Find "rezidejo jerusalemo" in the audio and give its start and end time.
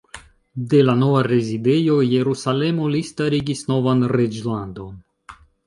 1.27-2.89